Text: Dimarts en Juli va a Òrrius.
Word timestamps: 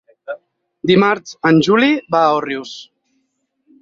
Dimarts 0.91 1.37
en 1.51 1.61
Juli 1.69 1.91
va 2.17 2.23
a 2.23 2.33
Òrrius. 2.39 2.73